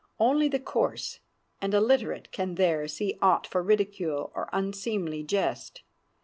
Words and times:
Only 0.19 0.47
the 0.49 0.59
coarse 0.59 1.19
and 1.61 1.75
illiterate 1.75 2.31
can 2.31 2.55
there 2.55 2.87
see 2.87 3.19
aught 3.21 3.45
for 3.45 3.61
ridicule 3.61 4.31
or 4.33 4.49
unseemly 4.51 5.21
jest. 5.21 5.83